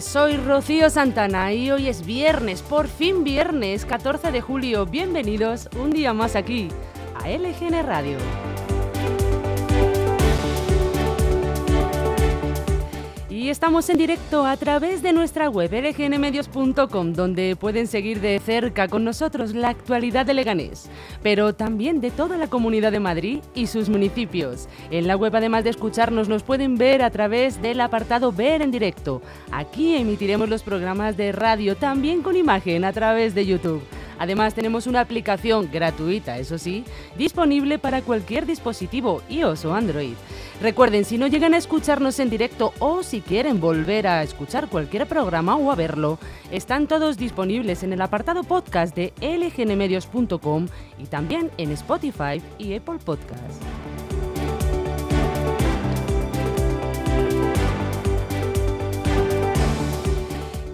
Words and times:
Soy 0.00 0.36
Rocío 0.36 0.90
Santana 0.90 1.54
y 1.54 1.70
hoy 1.70 1.88
es 1.88 2.04
viernes, 2.04 2.60
por 2.60 2.88
fin 2.88 3.24
viernes, 3.24 3.86
14 3.86 4.32
de 4.32 4.42
julio. 4.42 4.84
Bienvenidos 4.84 5.70
un 5.80 5.92
día 5.92 6.12
más 6.12 6.36
aquí 6.36 6.68
a 7.18 7.26
LGN 7.26 7.86
Radio. 7.86 8.18
Y 13.40 13.48
estamos 13.48 13.88
en 13.88 13.96
directo 13.96 14.44
a 14.44 14.54
través 14.58 15.00
de 15.00 15.14
nuestra 15.14 15.48
web 15.48 15.72
lgnmedios.com, 15.72 17.14
donde 17.14 17.56
pueden 17.56 17.86
seguir 17.86 18.20
de 18.20 18.38
cerca 18.38 18.86
con 18.86 19.02
nosotros 19.02 19.54
la 19.54 19.70
actualidad 19.70 20.26
de 20.26 20.34
Leganés, 20.34 20.90
pero 21.22 21.54
también 21.54 22.02
de 22.02 22.10
toda 22.10 22.36
la 22.36 22.48
comunidad 22.48 22.92
de 22.92 23.00
Madrid 23.00 23.38
y 23.54 23.66
sus 23.66 23.88
municipios. 23.88 24.68
En 24.90 25.06
la 25.06 25.16
web, 25.16 25.34
además 25.34 25.64
de 25.64 25.70
escucharnos, 25.70 26.28
nos 26.28 26.42
pueden 26.42 26.76
ver 26.76 27.02
a 27.02 27.08
través 27.08 27.62
del 27.62 27.80
apartado 27.80 28.30
Ver 28.30 28.60
en 28.60 28.72
directo. 28.72 29.22
Aquí 29.52 29.96
emitiremos 29.96 30.50
los 30.50 30.62
programas 30.62 31.16
de 31.16 31.32
radio, 31.32 31.76
también 31.76 32.20
con 32.20 32.36
imagen 32.36 32.84
a 32.84 32.92
través 32.92 33.34
de 33.34 33.46
YouTube. 33.46 33.82
Además 34.20 34.54
tenemos 34.54 34.86
una 34.86 35.00
aplicación 35.00 35.70
gratuita, 35.72 36.36
eso 36.36 36.58
sí, 36.58 36.84
disponible 37.16 37.78
para 37.78 38.02
cualquier 38.02 38.44
dispositivo 38.44 39.22
iOS 39.30 39.64
o 39.64 39.74
Android. 39.74 40.12
Recuerden, 40.60 41.06
si 41.06 41.16
no 41.16 41.26
llegan 41.26 41.54
a 41.54 41.56
escucharnos 41.56 42.20
en 42.20 42.28
directo 42.28 42.74
o 42.80 43.02
si 43.02 43.22
quieren 43.22 43.60
volver 43.60 44.06
a 44.06 44.22
escuchar 44.22 44.68
cualquier 44.68 45.06
programa 45.06 45.56
o 45.56 45.72
a 45.72 45.74
verlo, 45.74 46.18
están 46.50 46.86
todos 46.86 47.16
disponibles 47.16 47.82
en 47.82 47.94
el 47.94 48.02
apartado 48.02 48.44
podcast 48.44 48.94
de 48.94 49.14
lgnmedios.com 49.22 50.68
y 50.98 51.06
también 51.06 51.50
en 51.56 51.72
Spotify 51.72 52.42
y 52.58 52.74
Apple 52.74 52.98
Podcasts. 53.02 53.89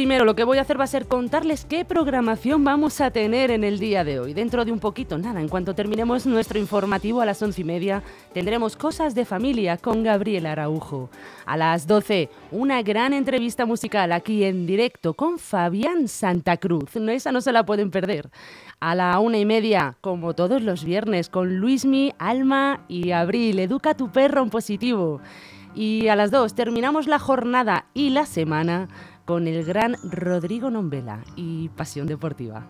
Primero, 0.00 0.24
lo 0.24 0.34
que 0.34 0.44
voy 0.44 0.56
a 0.56 0.62
hacer 0.62 0.80
va 0.80 0.84
a 0.84 0.86
ser 0.86 1.06
contarles 1.06 1.66
qué 1.66 1.84
programación 1.84 2.64
vamos 2.64 3.02
a 3.02 3.10
tener 3.10 3.50
en 3.50 3.64
el 3.64 3.78
día 3.78 4.02
de 4.02 4.18
hoy. 4.18 4.32
Dentro 4.32 4.64
de 4.64 4.72
un 4.72 4.78
poquito, 4.78 5.18
nada, 5.18 5.42
en 5.42 5.48
cuanto 5.50 5.74
terminemos 5.74 6.24
nuestro 6.24 6.58
informativo 6.58 7.20
a 7.20 7.26
las 7.26 7.42
once 7.42 7.60
y 7.60 7.64
media, 7.64 8.02
tendremos 8.32 8.76
Cosas 8.76 9.14
de 9.14 9.26
Familia 9.26 9.76
con 9.76 10.02
Gabriel 10.02 10.46
Araujo. 10.46 11.10
A 11.44 11.58
las 11.58 11.86
doce, 11.86 12.30
una 12.50 12.80
gran 12.80 13.12
entrevista 13.12 13.66
musical 13.66 14.12
aquí 14.12 14.44
en 14.44 14.66
directo 14.66 15.12
con 15.12 15.38
Fabián 15.38 16.08
Santa 16.08 16.56
Cruz. 16.56 16.96
No, 16.96 17.12
esa 17.12 17.30
no 17.30 17.42
se 17.42 17.52
la 17.52 17.66
pueden 17.66 17.90
perder. 17.90 18.30
A 18.80 18.94
la 18.94 19.18
una 19.18 19.36
y 19.36 19.44
media, 19.44 19.98
como 20.00 20.32
todos 20.32 20.62
los 20.62 20.82
viernes, 20.82 21.28
con 21.28 21.58
Luismi, 21.58 22.14
Alma 22.18 22.86
y 22.88 23.10
Abril. 23.10 23.58
Educa 23.58 23.94
tu 23.94 24.10
perro 24.10 24.42
en 24.42 24.48
positivo. 24.48 25.20
Y 25.74 26.08
a 26.08 26.16
las 26.16 26.30
dos 26.30 26.54
terminamos 26.54 27.06
la 27.06 27.18
jornada 27.18 27.84
y 27.94 28.10
la 28.10 28.26
semana 28.26 28.88
con 29.30 29.46
el 29.46 29.64
gran 29.64 29.94
Rodrigo 30.02 30.72
Nombela 30.72 31.22
y 31.36 31.68
Pasión 31.68 32.08
Deportiva. 32.08 32.66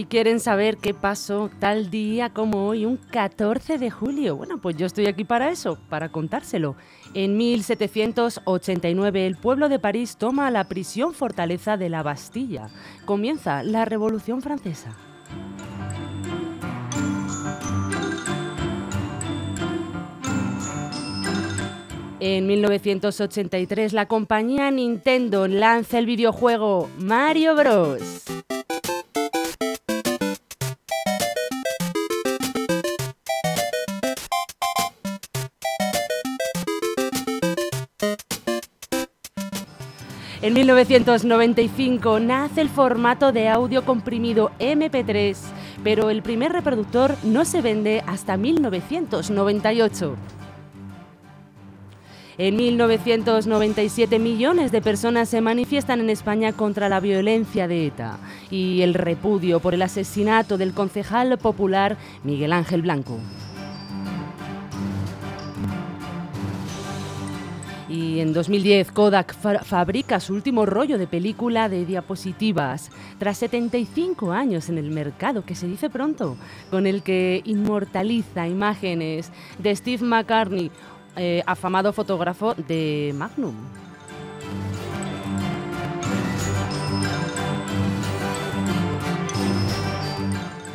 Y 0.00 0.06
quieren 0.06 0.40
saber 0.40 0.78
qué 0.78 0.92
pasó 0.92 1.50
tal 1.60 1.88
día 1.88 2.30
como 2.30 2.66
hoy, 2.66 2.84
un 2.84 2.96
14 2.96 3.78
de 3.78 3.90
julio. 3.90 4.36
Bueno, 4.36 4.60
pues 4.60 4.76
yo 4.76 4.86
estoy 4.86 5.06
aquí 5.06 5.22
para 5.22 5.50
eso, 5.50 5.78
para 5.88 6.08
contárselo. 6.08 6.74
En 7.14 7.36
1789 7.36 9.26
el 9.26 9.36
pueblo 9.36 9.68
de 9.68 9.78
París 9.78 10.16
toma 10.16 10.50
la 10.50 10.64
prisión 10.64 11.14
fortaleza 11.14 11.76
de 11.76 11.90
la 11.90 12.02
Bastilla. 12.02 12.70
Comienza 13.04 13.62
la 13.62 13.84
Revolución 13.84 14.42
Francesa. 14.42 14.96
En 22.18 22.46
1983 22.48 23.92
la 23.92 24.08
compañía 24.08 24.70
Nintendo 24.72 25.46
lanza 25.46 25.98
el 26.00 26.06
videojuego 26.06 26.88
Mario 26.98 27.54
Bros. 27.54 28.43
En 40.44 40.52
1995 40.52 42.20
nace 42.20 42.60
el 42.60 42.68
formato 42.68 43.32
de 43.32 43.48
audio 43.48 43.82
comprimido 43.86 44.52
MP3, 44.58 45.38
pero 45.82 46.10
el 46.10 46.22
primer 46.22 46.52
reproductor 46.52 47.16
no 47.22 47.46
se 47.46 47.62
vende 47.62 48.04
hasta 48.06 48.36
1998. 48.36 50.16
En 52.36 52.56
1997 52.56 54.18
millones 54.18 54.70
de 54.70 54.82
personas 54.82 55.30
se 55.30 55.40
manifiestan 55.40 56.00
en 56.00 56.10
España 56.10 56.52
contra 56.52 56.90
la 56.90 57.00
violencia 57.00 57.66
de 57.66 57.86
ETA 57.86 58.18
y 58.50 58.82
el 58.82 58.92
repudio 58.92 59.60
por 59.60 59.72
el 59.72 59.80
asesinato 59.80 60.58
del 60.58 60.74
concejal 60.74 61.38
popular 61.38 61.96
Miguel 62.22 62.52
Ángel 62.52 62.82
Blanco. 62.82 63.18
Y 68.14 68.20
en 68.20 68.32
2010 68.32 68.92
Kodak 68.92 69.34
fabrica 69.64 70.20
su 70.20 70.34
último 70.34 70.66
rollo 70.66 70.98
de 70.98 71.08
película 71.08 71.68
de 71.68 71.84
diapositivas, 71.84 72.92
tras 73.18 73.38
75 73.38 74.30
años 74.30 74.68
en 74.68 74.78
el 74.78 74.92
mercado, 74.92 75.44
que 75.44 75.56
se 75.56 75.66
dice 75.66 75.90
pronto, 75.90 76.36
con 76.70 76.86
el 76.86 77.02
que 77.02 77.42
inmortaliza 77.44 78.46
imágenes 78.46 79.32
de 79.58 79.74
Steve 79.74 80.04
McCartney, 80.04 80.70
eh, 81.16 81.42
afamado 81.44 81.92
fotógrafo 81.92 82.54
de 82.54 83.12
Magnum. 83.18 83.56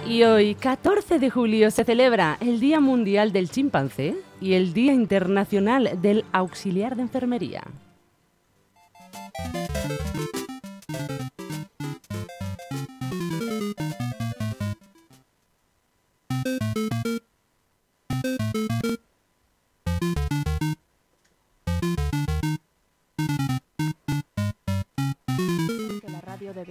Y 0.09 0.23
hoy, 0.23 0.55
14 0.55 1.19
de 1.19 1.29
julio, 1.29 1.69
se 1.69 1.83
celebra 1.83 2.39
el 2.41 2.59
Día 2.59 2.79
Mundial 2.79 3.31
del 3.31 3.51
Chimpancé 3.51 4.15
y 4.41 4.53
el 4.53 4.73
Día 4.73 4.91
Internacional 4.91 6.01
del 6.01 6.25
Auxiliar 6.31 6.95
de 6.95 7.03
Enfermería. 7.03 7.61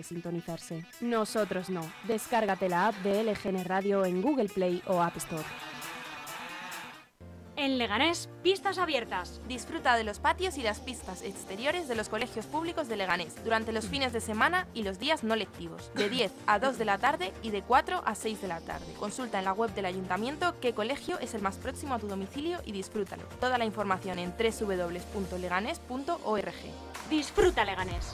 Sintonizarse. 0.09 0.85
Nosotros 1.01 1.71
no. 1.71 1.81
Descárgate 2.05 2.69
la 2.69 2.89
app 2.89 2.97
de 2.97 3.25
LGN 3.25 3.65
Radio 3.65 4.05
en 4.05 4.23
Google 4.23 4.49
Play 4.49 4.83
o 4.87 5.01
App 5.01 5.17
Store. 5.17 5.45
En 7.59 7.77
Leganés, 7.77 8.31
pistas 8.45 8.79
abiertas. 8.79 9.43
Disfruta 9.49 9.97
de 9.97 10.05
los 10.05 10.21
patios 10.21 10.57
y 10.59 10.63
las 10.63 10.79
pistas 10.79 11.23
exteriores 11.23 11.89
de 11.89 11.97
los 11.97 12.09
colegios 12.09 12.47
públicos 12.47 12.87
de 12.87 12.97
Leganés 12.97 13.35
durante 13.43 13.73
los 13.73 13.89
fines 13.89 14.13
de 14.13 14.21
semana 14.21 14.69
y 14.75 14.85
los 14.85 15.01
días 15.01 15.25
no 15.25 15.35
lectivos, 15.35 15.91
de 15.97 16.09
10 16.15 16.31
a 16.47 16.61
2 16.61 16.79
de 16.79 16.85
la 16.85 16.99
tarde 16.99 17.33
y 17.43 17.51
de 17.51 17.63
4 17.63 18.03
a 18.07 18.15
6 18.15 18.43
de 18.43 18.47
la 18.47 18.61
tarde. 18.61 18.87
Consulta 19.01 19.41
en 19.41 19.45
la 19.45 19.55
web 19.55 19.75
del 19.75 19.87
ayuntamiento 19.87 20.55
qué 20.61 20.73
colegio 20.73 21.19
es 21.19 21.35
el 21.35 21.43
más 21.43 21.57
próximo 21.57 21.95
a 21.95 21.99
tu 21.99 22.07
domicilio 22.07 22.61
y 22.65 22.71
disfrútalo. 22.71 23.25
Toda 23.41 23.59
la 23.59 23.65
información 23.65 24.21
en 24.21 24.33
www.leganés.org. 24.39 26.55
Disfruta 27.11 27.65
Leganés. 27.65 28.13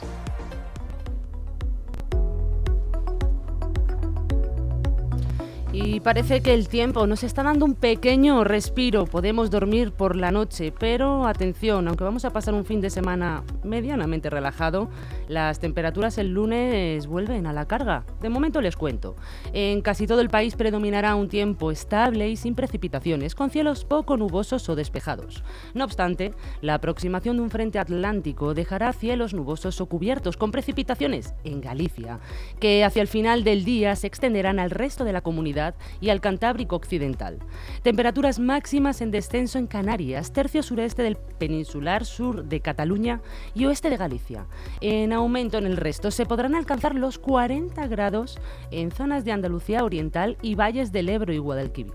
Y 5.77 5.99
parece 5.99 6.41
que 6.41 6.53
el 6.53 6.69
tiempo 6.69 7.05
nos 7.05 7.25
está 7.25 7.43
dando 7.43 7.65
un 7.65 7.75
pequeño 7.75 8.45
respiro. 8.45 9.03
Podemos 9.03 9.51
dormir 9.51 9.91
por 9.91 10.15
la 10.15 10.31
noche, 10.31 10.71
pero 10.71 11.27
atención, 11.27 11.89
aunque 11.89 12.05
vamos 12.05 12.23
a 12.23 12.29
pasar 12.29 12.53
un 12.53 12.63
fin 12.63 12.79
de 12.79 12.89
semana 12.89 13.43
medianamente 13.65 14.29
relajado, 14.29 14.89
las 15.27 15.59
temperaturas 15.59 16.17
el 16.17 16.29
lunes 16.29 17.07
vuelven 17.07 17.45
a 17.45 17.51
la 17.51 17.65
carga. 17.65 18.05
De 18.21 18.29
momento 18.29 18.61
les 18.61 18.77
cuento. 18.77 19.17
En 19.51 19.81
casi 19.81 20.07
todo 20.07 20.21
el 20.21 20.29
país 20.29 20.55
predominará 20.55 21.13
un 21.15 21.27
tiempo 21.27 21.71
estable 21.71 22.29
y 22.29 22.37
sin 22.37 22.55
precipitaciones, 22.55 23.35
con 23.35 23.49
cielos 23.49 23.83
poco 23.83 24.15
nubosos 24.15 24.69
o 24.69 24.77
despejados. 24.77 25.43
No 25.73 25.83
obstante, 25.83 26.33
la 26.61 26.75
aproximación 26.75 27.35
de 27.35 27.43
un 27.43 27.49
frente 27.49 27.79
atlántico 27.79 28.53
dejará 28.53 28.93
cielos 28.93 29.33
nubosos 29.33 29.81
o 29.81 29.87
cubiertos 29.87 30.37
con 30.37 30.53
precipitaciones 30.53 31.33
en 31.43 31.59
Galicia, 31.59 32.21
que 32.61 32.85
hacia 32.85 33.01
el 33.01 33.09
final 33.09 33.43
del 33.43 33.65
día 33.65 33.93
se 33.97 34.07
extenderán 34.07 34.59
al 34.59 34.71
resto 34.71 35.03
de 35.03 35.11
la 35.11 35.19
comunidad 35.19 35.64
y 35.99 36.09
al 36.09 36.21
Cantábrico 36.21 36.75
Occidental. 36.75 37.39
Temperaturas 37.81 38.39
máximas 38.39 39.01
en 39.01 39.11
descenso 39.11 39.57
en 39.57 39.67
Canarias, 39.67 40.31
tercio 40.33 40.61
sureste 40.61 41.03
del 41.03 41.15
peninsular 41.15 42.05
sur 42.05 42.43
de 42.43 42.59
Cataluña 42.59 43.21
y 43.53 43.65
oeste 43.65 43.89
de 43.89 43.97
Galicia. 43.97 44.45
En 44.81 45.13
aumento 45.13 45.57
en 45.57 45.65
el 45.65 45.77
resto 45.77 46.11
se 46.11 46.25
podrán 46.25 46.55
alcanzar 46.55 46.95
los 46.95 47.17
40 47.17 47.87
grados 47.87 48.37
en 48.71 48.91
zonas 48.91 49.25
de 49.25 49.31
Andalucía 49.31 49.83
Oriental 49.83 50.37
y 50.41 50.55
valles 50.55 50.91
del 50.91 51.09
Ebro 51.09 51.33
y 51.33 51.37
Guadalquivir. 51.37 51.93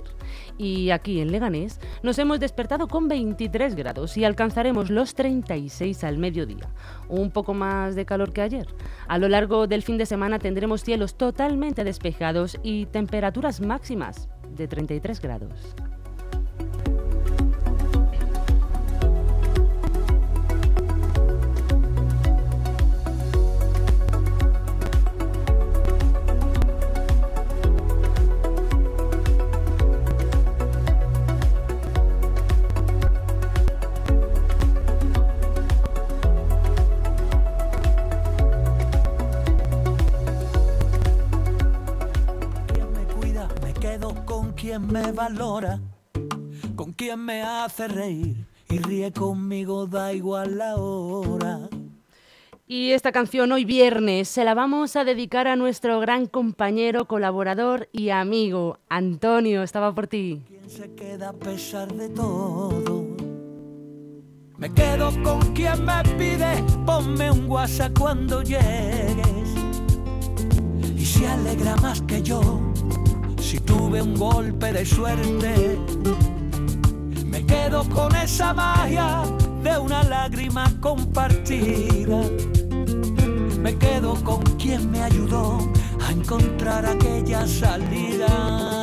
Y 0.61 0.91
aquí 0.91 1.21
en 1.21 1.33
Leganés 1.33 1.81
nos 2.03 2.19
hemos 2.19 2.39
despertado 2.39 2.87
con 2.87 3.09
23 3.09 3.75
grados 3.77 4.19
y 4.19 4.27
alcanzaremos 4.27 4.91
los 4.91 5.15
36 5.15 6.05
al 6.05 6.19
mediodía, 6.19 6.69
un 7.09 7.31
poco 7.31 7.55
más 7.55 7.95
de 7.95 8.05
calor 8.05 8.35
que 8.35 8.43
ayer. 8.43 8.67
A 9.09 9.17
lo 9.17 9.31
largo 9.31 9.67
del 9.67 9.83
fin 9.83 9.97
de 9.97 10.05
semana 10.05 10.39
tendremos 10.39 10.85
cielos 10.85 11.15
totalmente 11.17 11.83
despejados 11.83 12.59
y 12.63 12.85
temperaturas 12.85 13.63
máximas 13.63 14.29
de 14.55 14.69
33 14.69 15.23
grados. 15.23 15.75
Me 44.81 45.13
valora, 45.13 45.81
con 46.77 46.93
quien 46.93 47.21
me 47.21 47.43
hace 47.43 47.89
reír 47.89 48.47
y 48.69 48.79
ríe 48.79 49.13
conmigo, 49.13 49.87
da 49.87 50.13
igual 50.13 50.59
la 50.59 50.77
hora. 50.77 51.69
Y 52.67 52.93
esta 52.93 53.11
canción 53.11 53.51
hoy 53.51 53.65
viernes 53.65 54.29
se 54.29 54.45
la 54.45 54.55
vamos 54.55 54.95
a 54.95 55.03
dedicar 55.03 55.49
a 55.49 55.57
nuestro 55.57 55.99
gran 55.99 56.27
compañero, 56.27 57.07
colaborador 57.07 57.89
y 57.91 58.11
amigo, 58.11 58.79
Antonio. 58.89 59.65
Estaba 59.65 59.93
por 59.93 60.07
ti. 60.07 60.43
¿Quién 60.47 60.71
se 60.71 60.95
queda 60.95 61.31
a 61.31 61.33
pesar 61.33 61.93
de 61.93 62.09
todo? 62.11 63.09
Me 64.57 64.73
quedo 64.73 65.11
con 65.25 65.41
quien 65.53 65.85
me 65.85 66.03
pide, 66.17 66.63
ponme 66.87 67.33
un 67.33 67.51
WhatsApp 67.51 67.99
cuando 67.99 68.41
llegues. 68.43 69.51
Y 70.97 71.05
se 71.05 71.27
alegra 71.27 71.75
más 71.77 72.01
que 72.03 72.23
yo 72.23 72.41
si 73.51 73.59
tuve 73.59 74.01
un 74.01 74.15
golpe 74.15 74.73
de 74.73 74.87
suerte, 74.87 75.77
me 77.25 77.45
quedo 77.45 77.83
con 77.89 78.15
esa 78.15 78.55
magia 78.55 79.25
de 79.65 79.77
una 79.77 80.05
lágrima 80.05 80.73
compartida. 80.81 82.21
Me 83.59 83.77
quedo 83.77 84.15
con 84.23 84.45
quien 84.57 84.89
me 84.93 85.03
ayudó 85.03 85.59
a 86.07 86.13
encontrar 86.13 86.87
aquella 86.87 87.45
salida. 87.45 88.80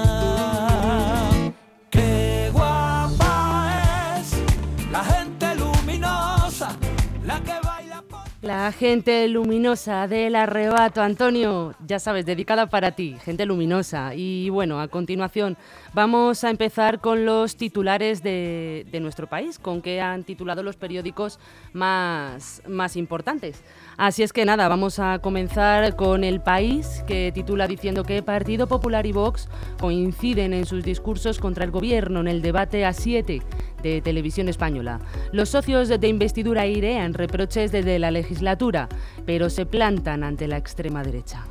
La 8.48 8.72
gente 8.72 9.28
luminosa 9.28 10.08
del 10.08 10.34
arrebato, 10.38 11.02
Antonio, 11.02 11.76
ya 11.86 12.00
sabes, 12.00 12.26
dedicada 12.26 12.68
para 12.68 12.92
ti, 12.92 13.18
gente 13.26 13.46
luminosa. 13.46 14.16
Y 14.16 14.48
bueno, 14.48 14.80
a 14.80 14.88
continuación 14.88 15.58
vamos 15.94 16.46
a 16.46 16.50
empezar 16.50 17.02
con 17.02 17.26
los 17.26 17.58
titulares 17.58 18.24
de, 18.24 18.88
nuestro 19.02 19.28
país, 19.28 19.60
con 19.60 19.82
que 19.82 20.00
han 20.00 20.24
titulado 20.24 20.64
los 20.64 20.78
periódicos 20.78 21.40
más, 21.74 22.62
más 22.66 22.96
importantes. 22.96 23.66
Así 23.98 24.24
es 24.24 24.32
que 24.32 24.46
nada, 24.46 24.70
vamos 24.70 24.98
a 25.00 25.20
comenzar 25.20 25.98
con 25.98 26.24
El 26.24 26.40
País, 26.40 27.04
que 27.06 27.34
titula 27.34 27.68
diciendo 27.68 28.06
que 28.06 28.24
Partido 28.24 28.68
Popular 28.68 29.06
y 29.06 29.12
Vox 29.12 29.50
coinciden 29.78 30.54
en 30.54 30.66
sus 30.66 30.86
discursos 30.86 31.40
contra 31.40 31.66
el 31.66 31.72
gobierno 31.72 32.22
en 32.22 32.30
el 32.30 32.42
debate 32.42 32.86
a 32.86 32.94
7 32.94 33.42
de 33.82 34.02
Televisión 34.02 34.50
Española. 34.50 35.00
Los 35.32 35.50
socios 35.50 35.90
de 35.90 36.08
investidura 36.08 36.66
irean 36.66 37.14
reproches 37.14 37.72
desde 37.72 38.00
la 38.00 38.12
legislatura, 38.12 38.90
pero 39.26 39.50
se 39.50 39.66
plantan 39.66 40.24
ante 40.24 40.48
la 40.48 40.58
extrema 40.58 41.04
derecha. 41.04 41.46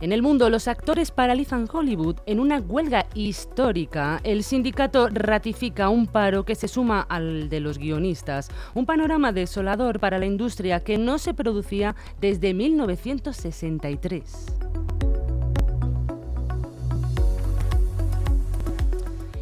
En 0.00 0.12
el 0.12 0.22
mundo, 0.22 0.48
los 0.48 0.66
actores 0.66 1.10
paralizan 1.10 1.68
Hollywood 1.70 2.16
en 2.24 2.40
una 2.40 2.58
huelga 2.58 3.04
histórica. 3.14 4.18
El 4.24 4.44
sindicato 4.44 5.08
ratifica 5.10 5.90
un 5.90 6.06
paro 6.06 6.46
que 6.46 6.54
se 6.54 6.68
suma 6.68 7.02
al 7.02 7.50
de 7.50 7.60
los 7.60 7.76
guionistas. 7.76 8.48
Un 8.74 8.86
panorama 8.86 9.30
desolador 9.32 10.00
para 10.00 10.18
la 10.18 10.24
industria 10.24 10.80
que 10.80 10.96
no 10.96 11.18
se 11.18 11.34
producía 11.34 11.96
desde 12.18 12.54
1963. 12.54 14.46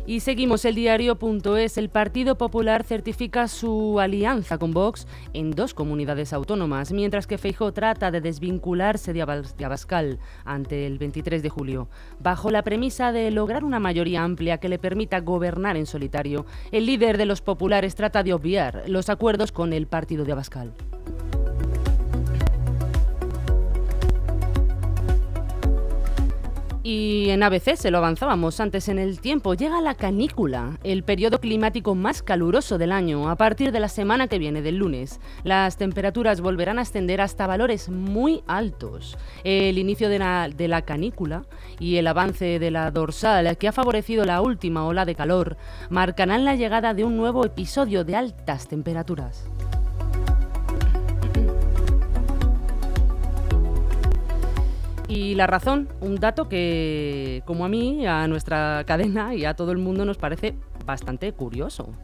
Y 0.09 0.21
seguimos 0.21 0.65
el 0.65 0.75
diario.es. 0.75 1.77
El 1.77 1.91
Partido 1.91 2.39
Popular 2.39 2.83
certifica 2.83 3.47
su 3.47 4.01
alianza 4.01 4.57
con 4.57 4.71
Vox 4.71 5.07
en 5.35 5.51
dos 5.51 5.75
comunidades 5.75 6.33
autónomas, 6.33 6.93
mientras 6.93 7.27
que 7.27 7.37
Feijó 7.37 7.75
trata 7.75 8.11
de 8.11 8.23
desvincularse 8.23 9.13
de 9.13 9.21
Abascal 9.21 10.19
ante 10.47 10.87
el 10.87 10.97
23 10.97 11.43
de 11.43 11.51
julio. 11.51 11.91
Bajo 12.21 12.51
la 12.51 12.63
premisa 12.63 13.13
de 13.13 13.31
lograr 13.31 13.65
una 13.65 13.81
mayoría 13.81 14.25
amplia 14.25 14.57
que 14.57 14.71
le 14.71 14.79
permita 14.79 15.21
gobernar 15.21 15.77
en 15.77 15.85
solitario, 15.85 16.47
el 16.73 16.87
líder 16.87 17.19
de 17.19 17.27
los 17.27 17.43
populares 17.43 17.95
trata 17.95 18.23
de 18.23 18.33
obviar 18.33 18.85
los 18.87 19.11
acuerdos 19.11 19.53
con 19.53 19.75
el 19.75 19.89
partido 19.89 20.25
de 20.25 20.33
Abascal. 20.33 20.73
Y 26.91 27.29
en 27.29 27.43
ABC 27.43 27.77
se 27.77 27.91
lo 27.91 27.99
avanzábamos 27.99 28.61
antes 28.61 28.89
en 28.89 28.99
el 28.99 29.21
tiempo. 29.21 29.53
Llega 29.53 29.83
la 29.83 29.95
canícula, 29.95 30.79
el 30.85 31.03
periodo 31.03 31.39
climático 31.39 31.95
más 31.95 32.23
caluroso 32.23 32.79
del 32.79 32.93
año, 32.93 33.29
a 33.29 33.37
partir 33.37 33.73
de 33.73 33.81
la 33.81 33.91
semana 33.91 34.27
que 34.27 34.39
viene, 34.39 34.63
del 34.63 34.77
lunes. 34.77 35.21
Las 35.45 35.77
temperaturas 35.77 36.41
volverán 36.41 36.79
a 36.79 36.83
ascender 36.83 37.21
hasta 37.21 37.47
valores 37.47 37.91
muy 37.91 38.43
altos. 38.47 39.19
El 39.45 39.77
inicio 39.77 40.09
de 40.09 40.19
la, 40.19 40.49
de 40.49 40.67
la 40.67 40.81
canícula 40.81 41.45
y 41.79 41.97
el 41.97 42.07
avance 42.07 42.59
de 42.59 42.71
la 42.71 42.91
dorsal, 42.91 43.59
que 43.59 43.69
ha 43.69 43.73
favorecido 43.73 44.25
la 44.25 44.41
última 44.41 44.87
ola 44.87 45.05
de 45.05 45.15
calor, 45.15 45.59
marcarán 45.91 46.47
la 46.47 46.55
llegada 46.55 46.95
de 46.95 47.05
un 47.05 47.19
nuevo 47.19 47.45
episodio 47.45 48.03
de 48.03 48.17
altas 48.17 48.67
temperaturas. 48.67 49.45
Y 55.09 55.35
la 55.35 55.47
razón, 55.47 55.89
un 56.03 56.17
dato 56.17 56.49
que, 56.51 57.43
como 57.47 57.65
a 57.65 57.69
mí, 57.69 58.07
a 58.07 58.29
nuestra 58.29 58.85
cadena 58.87 59.35
y 59.35 59.47
a 59.47 59.55
todo 59.55 59.73
el 59.73 59.79
mundo 59.79 60.05
nos 60.05 60.19
parece 60.19 60.55
bastante 60.85 61.33
curioso. 61.33 61.95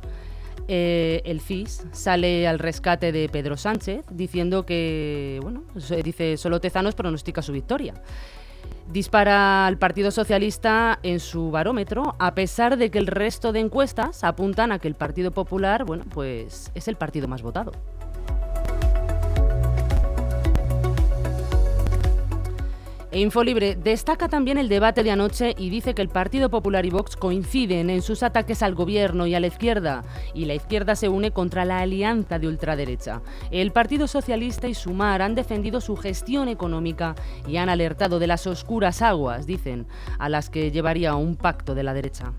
eh, 0.69 1.21
el 1.27 1.41
FIS 1.41 1.87
sale 1.93 2.49
al 2.49 2.59
rescate 2.59 3.13
de 3.13 3.29
Pedro 3.29 3.57
Sánchez 3.57 4.07
diciendo 4.11 4.65
que, 4.65 5.39
bueno, 5.43 5.65
dice 6.03 6.37
solo 6.39 6.61
Tezanos 6.61 6.95
pronostica 6.95 7.43
su 7.43 7.53
victoria. 7.53 7.95
Dispara 8.91 9.67
al 9.67 9.79
Partido 9.79 10.11
Socialista 10.11 10.99
en 11.03 11.21
su 11.21 11.51
barómetro, 11.51 12.17
a 12.19 12.35
pesar 12.35 12.77
de 12.79 12.91
que 12.91 12.99
el 12.99 13.07
resto 13.07 13.53
de 13.53 13.61
encuestas 13.61 14.25
apuntan 14.25 14.73
a 14.73 14.79
que 14.79 14.89
el 14.89 14.95
Partido 14.95 15.31
Popular, 15.31 15.85
bueno, 15.85 16.05
pues 16.11 16.71
es 16.75 16.89
el 16.89 16.97
partido 16.97 17.29
más 17.29 17.43
votado. 17.43 17.73
Infolibre 23.15 23.77
destaca 23.77 24.29
también 24.29 24.59
el 24.59 24.69
debate 24.69 25.05
de 25.05 25.13
anoche 25.13 25.55
y 25.57 25.71
dice 25.71 25.95
que 25.95 26.03
el 26.03 26.09
Partido 26.09 26.51
Popular 26.51 26.85
y 26.85 26.91
Vox 26.91 27.15
coinciden 27.15 27.89
en 27.89 28.03
sus 28.03 28.25
ataques 28.25 28.61
al 28.61 28.75
gobierno 28.75 29.29
y 29.29 29.37
a 29.37 29.41
la 29.41 29.47
izquierda, 29.47 30.03
y 30.35 30.47
la 30.47 30.55
izquierda 30.55 30.97
se 30.97 31.09
une 31.09 31.31
contra 31.31 31.65
la 31.65 31.79
alianza 31.79 32.41
de 32.41 32.49
ultraderecha. 32.49 33.23
El 33.53 33.71
Partido 33.71 34.09
Socialista 34.09 34.67
y 34.67 34.75
Sumar 34.75 35.23
han 35.23 35.37
defendido 35.37 35.81
su 35.81 35.97
gestión 35.97 36.49
económica 36.49 37.15
y 37.47 37.57
han 37.57 37.69
alertado 37.69 38.19
de 38.19 38.27
las 38.27 38.49
oscuras 38.49 39.01
aguas, 39.01 39.47
dicen, 39.47 39.87
a 40.19 40.29
las 40.29 40.51
que 40.51 40.73
llevaría 40.73 41.15
un 41.15 41.37
pacto 41.37 41.77
de 41.77 41.85
la 41.85 41.95
derecha. 41.95 42.33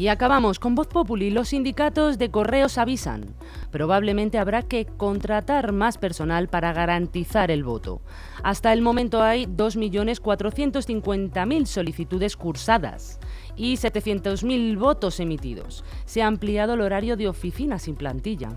Y 0.00 0.08
acabamos 0.08 0.58
con 0.58 0.74
Voz 0.74 0.86
Populi. 0.86 1.28
Los 1.28 1.48
sindicatos 1.48 2.16
de 2.16 2.30
correos 2.30 2.78
avisan. 2.78 3.34
Probablemente 3.70 4.38
habrá 4.38 4.62
que 4.62 4.86
contratar 4.86 5.72
más 5.72 5.98
personal 5.98 6.48
para 6.48 6.72
garantizar 6.72 7.50
el 7.50 7.64
voto. 7.64 8.00
Hasta 8.42 8.72
el 8.72 8.80
momento 8.80 9.22
hay 9.22 9.44
2.450.000 9.44 11.66
solicitudes 11.66 12.38
cursadas 12.38 13.20
y 13.56 13.74
700.000 13.74 14.78
votos 14.78 15.20
emitidos. 15.20 15.84
Se 16.06 16.22
ha 16.22 16.28
ampliado 16.28 16.72
el 16.72 16.80
horario 16.80 17.18
de 17.18 17.28
oficina 17.28 17.78
sin 17.78 17.94
plantilla. 17.94 18.56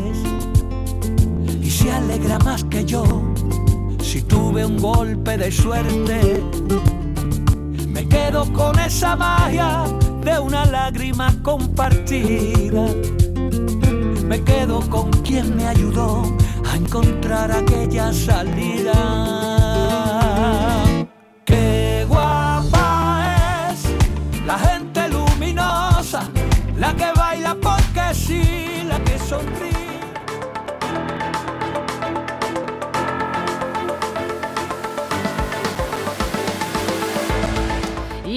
se 1.81 1.91
alegra 1.91 2.37
más 2.39 2.63
que 2.65 2.85
yo 2.85 3.03
si 4.01 4.21
tuve 4.21 4.65
un 4.65 4.77
golpe 4.77 5.37
de 5.37 5.51
suerte. 5.51 6.43
Me 7.87 8.07
quedo 8.07 8.51
con 8.53 8.77
esa 8.79 9.15
magia 9.15 9.85
de 10.23 10.39
una 10.39 10.65
lágrima 10.65 11.33
compartida. 11.41 12.85
Me 14.25 14.43
quedo 14.43 14.81
con 14.89 15.09
quien 15.23 15.55
me 15.55 15.67
ayudó 15.67 16.23
a 16.71 16.75
encontrar 16.75 17.51
aquella 17.51 18.13
salida. 18.13 19.60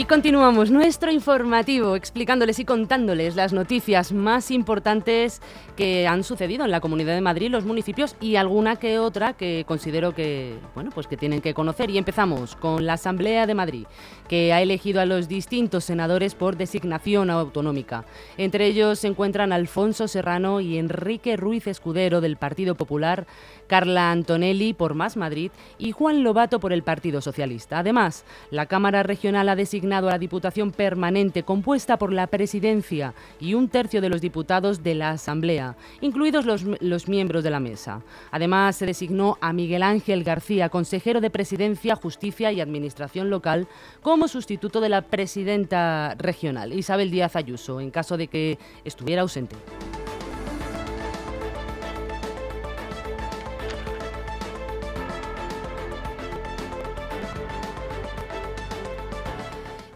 Continuamos 0.08 0.70
nuestro 0.70 1.10
informativo 1.10 1.96
explicándoles 1.96 2.58
y 2.58 2.66
contándoles 2.66 3.36
las 3.36 3.54
noticias 3.54 4.12
más 4.12 4.50
importantes 4.50 5.40
que 5.76 6.06
han 6.06 6.24
sucedido 6.24 6.64
en 6.64 6.70
la 6.70 6.80
Comunidad 6.80 7.14
de 7.14 7.22
Madrid, 7.22 7.50
los 7.50 7.64
municipios 7.64 8.14
y 8.20 8.36
alguna 8.36 8.76
que 8.76 8.98
otra 8.98 9.32
que 9.32 9.64
considero 9.66 10.14
que, 10.14 10.58
bueno, 10.74 10.90
pues 10.94 11.06
que 11.06 11.16
tienen 11.16 11.40
que 11.40 11.54
conocer. 11.54 11.90
Y 11.90 11.96
empezamos 11.96 12.54
con 12.54 12.84
la 12.84 12.94
Asamblea 12.94 13.46
de 13.46 13.54
Madrid, 13.54 13.86
que 14.28 14.52
ha 14.52 14.60
elegido 14.60 15.00
a 15.00 15.06
los 15.06 15.26
distintos 15.26 15.84
senadores 15.84 16.34
por 16.34 16.56
designación 16.56 17.30
autonómica. 17.30 18.04
Entre 18.36 18.66
ellos 18.66 18.98
se 18.98 19.08
encuentran 19.08 19.52
Alfonso 19.52 20.06
Serrano 20.06 20.60
y 20.60 20.76
Enrique 20.76 21.36
Ruiz 21.36 21.66
Escudero 21.66 22.20
del 22.20 22.36
Partido 22.36 22.74
Popular, 22.74 23.26
Carla 23.66 24.10
Antonelli 24.10 24.72
por 24.74 24.94
Más 24.94 25.16
Madrid 25.16 25.50
y 25.78 25.92
Juan 25.92 26.22
Lobato 26.22 26.60
por 26.60 26.72
el 26.72 26.82
Partido 26.82 27.20
Socialista. 27.20 27.78
Además, 27.78 28.24
la 28.50 28.66
Cámara 28.66 29.02
Regional 29.02 29.48
ha 29.48 29.56
designado 29.56 30.08
a 30.08 30.12
la 30.12 30.18
Diputación 30.18 30.72
Permanente 30.72 31.42
compuesta 31.42 31.98
por 31.98 32.12
la 32.12 32.26
Presidencia 32.26 33.14
y 33.40 33.54
un 33.54 33.68
tercio 33.68 34.00
de 34.00 34.08
los 34.08 34.20
diputados 34.20 34.82
de 34.82 34.94
la 34.94 35.10
Asamblea, 35.10 35.76
incluidos 36.00 36.46
los, 36.46 36.64
los 36.80 37.08
miembros 37.08 37.44
de 37.44 37.50
la 37.50 37.60
mesa. 37.60 38.02
Además, 38.30 38.76
se 38.76 38.86
designó 38.86 39.38
a 39.40 39.52
Miguel 39.52 39.82
Ángel 39.82 40.24
García, 40.24 40.68
consejero 40.68 41.20
de 41.20 41.30
Presidencia, 41.30 41.96
Justicia 41.96 42.52
y 42.52 42.60
Administración 42.60 43.30
Local, 43.30 43.66
como 44.02 44.28
sustituto 44.28 44.80
de 44.80 44.88
la 44.88 45.02
presidenta 45.02 46.14
regional, 46.18 46.72
Isabel 46.72 47.10
Díaz 47.10 47.36
Ayuso, 47.36 47.80
en 47.80 47.90
caso 47.90 48.16
de 48.16 48.28
que 48.28 48.58
estuviera 48.84 49.22
ausente. 49.22 49.56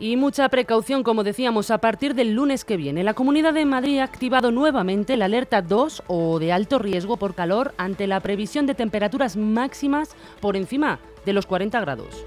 Y 0.00 0.16
mucha 0.16 0.48
precaución, 0.48 1.02
como 1.02 1.24
decíamos, 1.24 1.70
a 1.70 1.78
partir 1.78 2.14
del 2.14 2.34
lunes 2.34 2.64
que 2.64 2.76
viene. 2.76 3.02
La 3.02 3.14
Comunidad 3.14 3.52
de 3.52 3.64
Madrid 3.64 3.98
ha 3.98 4.04
activado 4.04 4.52
nuevamente 4.52 5.16
la 5.16 5.24
alerta 5.24 5.60
2 5.60 6.04
o 6.06 6.38
de 6.38 6.52
alto 6.52 6.78
riesgo 6.78 7.16
por 7.16 7.34
calor 7.34 7.74
ante 7.78 8.06
la 8.06 8.20
previsión 8.20 8.66
de 8.66 8.74
temperaturas 8.74 9.36
máximas 9.36 10.14
por 10.40 10.56
encima 10.56 11.00
de 11.26 11.32
los 11.32 11.46
40 11.46 11.80
grados. 11.80 12.24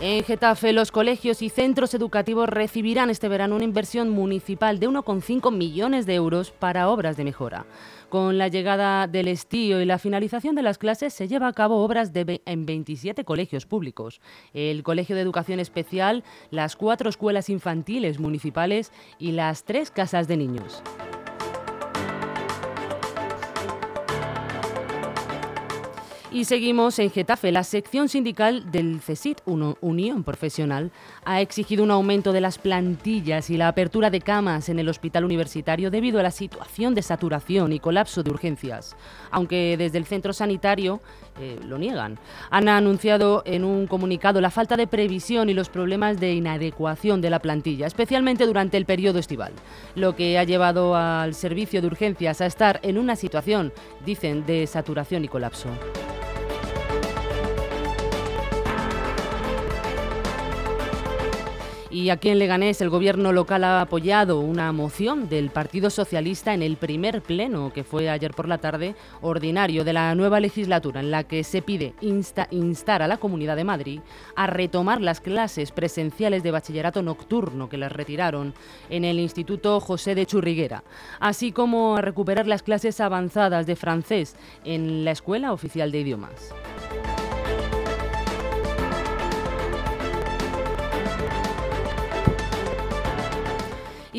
En 0.00 0.22
Getafe, 0.22 0.72
los 0.72 0.92
colegios 0.92 1.42
y 1.42 1.48
centros 1.48 1.92
educativos 1.92 2.48
recibirán 2.48 3.10
este 3.10 3.26
verano 3.26 3.56
una 3.56 3.64
inversión 3.64 4.10
municipal 4.10 4.78
de 4.78 4.88
1,5 4.88 5.52
millones 5.52 6.06
de 6.06 6.14
euros 6.14 6.52
para 6.52 6.88
obras 6.88 7.16
de 7.16 7.24
mejora. 7.24 7.66
Con 8.08 8.38
la 8.38 8.46
llegada 8.46 9.08
del 9.08 9.26
estío 9.26 9.80
y 9.82 9.84
la 9.86 9.98
finalización 9.98 10.54
de 10.54 10.62
las 10.62 10.78
clases 10.78 11.12
se 11.14 11.26
lleva 11.26 11.48
a 11.48 11.52
cabo 11.52 11.82
obras 11.82 12.12
en 12.14 12.64
27 12.64 13.24
colegios 13.24 13.66
públicos. 13.66 14.20
El 14.54 14.84
Colegio 14.84 15.16
de 15.16 15.22
Educación 15.22 15.58
Especial, 15.58 16.22
las 16.52 16.76
cuatro 16.76 17.10
escuelas 17.10 17.50
infantiles 17.50 18.20
municipales 18.20 18.92
y 19.18 19.32
las 19.32 19.64
tres 19.64 19.90
casas 19.90 20.28
de 20.28 20.36
niños. 20.36 20.80
Y 26.30 26.44
seguimos 26.44 26.98
en 26.98 27.10
Getafe. 27.10 27.50
La 27.52 27.64
sección 27.64 28.10
sindical 28.10 28.70
del 28.70 29.00
CESIT, 29.00 29.40
Unión 29.46 30.24
Profesional, 30.24 30.92
ha 31.24 31.40
exigido 31.40 31.82
un 31.82 31.90
aumento 31.90 32.32
de 32.32 32.42
las 32.42 32.58
plantillas 32.58 33.48
y 33.48 33.56
la 33.56 33.68
apertura 33.68 34.10
de 34.10 34.20
camas 34.20 34.68
en 34.68 34.78
el 34.78 34.90
hospital 34.90 35.24
universitario 35.24 35.90
debido 35.90 36.20
a 36.20 36.22
la 36.22 36.30
situación 36.30 36.94
de 36.94 37.00
saturación 37.00 37.72
y 37.72 37.80
colapso 37.80 38.22
de 38.22 38.30
urgencias. 38.30 38.94
Aunque 39.30 39.76
desde 39.78 39.96
el 39.96 40.04
centro 40.04 40.34
sanitario 40.34 41.00
eh, 41.40 41.58
lo 41.64 41.78
niegan. 41.78 42.18
Han 42.50 42.68
anunciado 42.68 43.42
en 43.46 43.64
un 43.64 43.86
comunicado 43.86 44.42
la 44.42 44.50
falta 44.50 44.76
de 44.76 44.86
previsión 44.86 45.48
y 45.48 45.54
los 45.54 45.70
problemas 45.70 46.20
de 46.20 46.34
inadecuación 46.34 47.22
de 47.22 47.30
la 47.30 47.38
plantilla, 47.38 47.86
especialmente 47.86 48.44
durante 48.44 48.76
el 48.76 48.84
periodo 48.84 49.18
estival, 49.18 49.52
lo 49.94 50.14
que 50.14 50.38
ha 50.38 50.44
llevado 50.44 50.94
al 50.94 51.34
servicio 51.34 51.80
de 51.80 51.86
urgencias 51.86 52.42
a 52.42 52.46
estar 52.46 52.80
en 52.82 52.98
una 52.98 53.16
situación, 53.16 53.72
dicen, 54.04 54.44
de 54.44 54.66
saturación 54.66 55.24
y 55.24 55.28
colapso. 55.28 55.68
Y 61.90 62.10
aquí 62.10 62.28
en 62.28 62.38
Leganés 62.38 62.82
el 62.82 62.90
gobierno 62.90 63.32
local 63.32 63.64
ha 63.64 63.80
apoyado 63.80 64.40
una 64.40 64.70
moción 64.72 65.30
del 65.30 65.48
Partido 65.48 65.88
Socialista 65.88 66.52
en 66.52 66.62
el 66.62 66.76
primer 66.76 67.22
pleno 67.22 67.72
que 67.72 67.82
fue 67.82 68.10
ayer 68.10 68.32
por 68.32 68.46
la 68.46 68.58
tarde 68.58 68.94
ordinario 69.22 69.84
de 69.84 69.94
la 69.94 70.14
nueva 70.14 70.38
legislatura 70.38 71.00
en 71.00 71.10
la 71.10 71.24
que 71.24 71.44
se 71.44 71.62
pide 71.62 71.94
instar 72.02 73.02
a 73.02 73.08
la 73.08 73.16
Comunidad 73.16 73.56
de 73.56 73.64
Madrid 73.64 74.00
a 74.36 74.46
retomar 74.46 75.00
las 75.00 75.22
clases 75.22 75.72
presenciales 75.72 76.42
de 76.42 76.50
bachillerato 76.50 77.02
nocturno 77.02 77.70
que 77.70 77.78
las 77.78 77.92
retiraron 77.92 78.52
en 78.90 79.06
el 79.06 79.18
Instituto 79.18 79.80
José 79.80 80.14
de 80.14 80.26
Churriguera, 80.26 80.84
así 81.20 81.52
como 81.52 81.96
a 81.96 82.02
recuperar 82.02 82.46
las 82.46 82.62
clases 82.62 83.00
avanzadas 83.00 83.66
de 83.66 83.76
francés 83.76 84.36
en 84.62 85.06
la 85.06 85.12
Escuela 85.12 85.54
Oficial 85.54 85.90
de 85.90 86.00
Idiomas. 86.00 86.52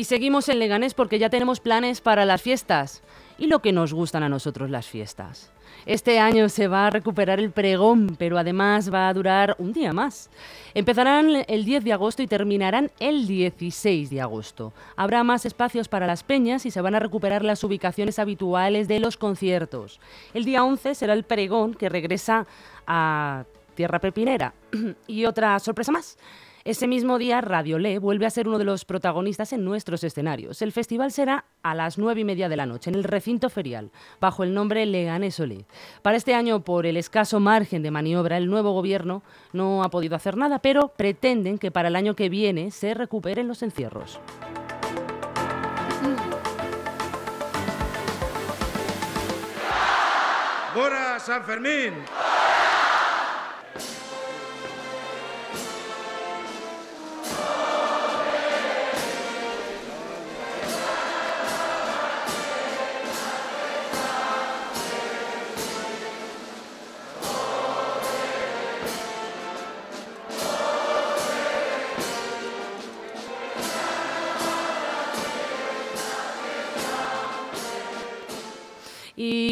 Y 0.00 0.04
seguimos 0.04 0.48
en 0.48 0.58
Leganés 0.58 0.94
porque 0.94 1.18
ya 1.18 1.28
tenemos 1.28 1.60
planes 1.60 2.00
para 2.00 2.24
las 2.24 2.40
fiestas 2.40 3.02
y 3.36 3.48
lo 3.48 3.58
que 3.58 3.70
nos 3.70 3.92
gustan 3.92 4.22
a 4.22 4.30
nosotros 4.30 4.70
las 4.70 4.86
fiestas. 4.86 5.52
Este 5.84 6.18
año 6.18 6.48
se 6.48 6.68
va 6.68 6.86
a 6.86 6.90
recuperar 6.90 7.38
el 7.38 7.50
pregón, 7.50 8.16
pero 8.18 8.38
además 8.38 8.90
va 8.90 9.10
a 9.10 9.12
durar 9.12 9.56
un 9.58 9.74
día 9.74 9.92
más. 9.92 10.30
Empezarán 10.72 11.44
el 11.46 11.66
10 11.66 11.84
de 11.84 11.92
agosto 11.92 12.22
y 12.22 12.26
terminarán 12.26 12.90
el 12.98 13.26
16 13.26 14.08
de 14.08 14.22
agosto. 14.22 14.72
Habrá 14.96 15.22
más 15.22 15.44
espacios 15.44 15.86
para 15.86 16.06
las 16.06 16.22
peñas 16.22 16.64
y 16.64 16.70
se 16.70 16.80
van 16.80 16.94
a 16.94 16.98
recuperar 16.98 17.44
las 17.44 17.62
ubicaciones 17.62 18.18
habituales 18.18 18.88
de 18.88 19.00
los 19.00 19.18
conciertos. 19.18 20.00
El 20.32 20.46
día 20.46 20.64
11 20.64 20.94
será 20.94 21.12
el 21.12 21.24
pregón 21.24 21.74
que 21.74 21.90
regresa 21.90 22.46
a 22.86 23.44
Tierra 23.74 23.98
Pepinera. 23.98 24.54
y 25.06 25.26
otra 25.26 25.58
sorpresa 25.58 25.92
más. 25.92 26.16
Ese 26.62 26.86
mismo 26.86 27.16
día, 27.16 27.40
Radio 27.40 27.78
Le 27.78 27.98
vuelve 27.98 28.26
a 28.26 28.30
ser 28.30 28.46
uno 28.46 28.58
de 28.58 28.64
los 28.64 28.84
protagonistas 28.84 29.54
en 29.54 29.64
nuestros 29.64 30.04
escenarios. 30.04 30.60
El 30.60 30.72
festival 30.72 31.10
será 31.10 31.46
a 31.62 31.74
las 31.74 31.96
nueve 31.96 32.20
y 32.20 32.24
media 32.24 32.50
de 32.50 32.56
la 32.56 32.66
noche 32.66 32.90
en 32.90 32.96
el 32.96 33.04
recinto 33.04 33.48
ferial, 33.48 33.90
bajo 34.20 34.44
el 34.44 34.52
nombre 34.52 34.84
Leganés 34.84 35.40
Olé. 35.40 35.64
Para 36.02 36.18
este 36.18 36.34
año, 36.34 36.60
por 36.60 36.84
el 36.84 36.98
escaso 36.98 37.40
margen 37.40 37.82
de 37.82 37.90
maniobra, 37.90 38.36
el 38.36 38.46
nuevo 38.46 38.72
gobierno 38.72 39.22
no 39.54 39.82
ha 39.82 39.88
podido 39.88 40.16
hacer 40.16 40.36
nada, 40.36 40.58
pero 40.58 40.88
pretenden 40.88 41.56
que 41.56 41.70
para 41.70 41.88
el 41.88 41.96
año 41.96 42.14
que 42.14 42.28
viene 42.28 42.70
se 42.70 42.92
recuperen 42.92 43.48
los 43.48 43.62
encierros. 43.62 44.20
¡Bora 50.74 51.18
San 51.18 51.42
Fermín! 51.44 51.94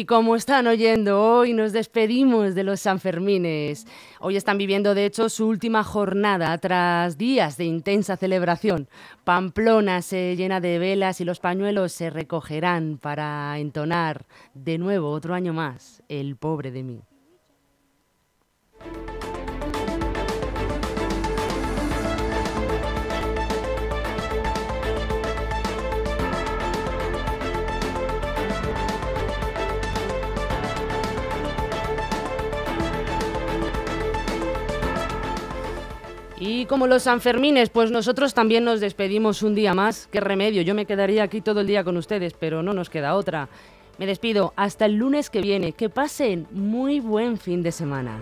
Como 0.09 0.35
están 0.35 0.65
oyendo, 0.65 1.21
hoy 1.21 1.53
nos 1.53 1.71
despedimos 1.71 2.55
de 2.55 2.63
los 2.63 2.79
Sanfermines. 2.79 3.85
Hoy 4.19 4.37
están 4.37 4.57
viviendo, 4.57 4.95
de 4.95 5.05
hecho, 5.05 5.29
su 5.29 5.45
última 5.47 5.83
jornada 5.83 6.57
tras 6.57 7.15
días 7.15 7.57
de 7.57 7.65
intensa 7.65 8.17
celebración. 8.17 8.89
Pamplona 9.23 10.01
se 10.01 10.35
llena 10.35 10.61
de 10.61 10.79
velas 10.79 11.21
y 11.21 11.25
los 11.25 11.39
pañuelos 11.39 11.91
se 11.91 12.09
recogerán 12.09 12.97
para 12.97 13.59
entonar 13.59 14.25
de 14.55 14.79
nuevo 14.79 15.11
otro 15.11 15.35
año 15.35 15.53
más, 15.53 16.01
el 16.09 16.37
pobre 16.37 16.71
de 16.71 16.81
mí. 16.81 17.03
Y 36.39 36.65
como 36.65 36.87
los 36.87 37.03
Sanfermines, 37.03 37.69
pues 37.69 37.91
nosotros 37.91 38.33
también 38.33 38.63
nos 38.63 38.79
despedimos 38.79 39.43
un 39.43 39.55
día 39.55 39.73
más. 39.73 40.07
Qué 40.09 40.21
remedio, 40.21 40.61
yo 40.61 40.73
me 40.73 40.85
quedaría 40.85 41.23
aquí 41.23 41.41
todo 41.41 41.59
el 41.59 41.67
día 41.67 41.83
con 41.83 41.97
ustedes, 41.97 42.33
pero 42.39 42.63
no 42.63 42.73
nos 42.73 42.89
queda 42.89 43.15
otra. 43.15 43.49
Me 43.97 44.05
despido 44.05 44.53
hasta 44.55 44.85
el 44.85 44.95
lunes 44.95 45.29
que 45.29 45.41
viene. 45.41 45.73
Que 45.73 45.89
pasen 45.89 46.47
muy 46.51 47.01
buen 47.01 47.37
fin 47.37 47.61
de 47.61 47.73
semana. 47.73 48.17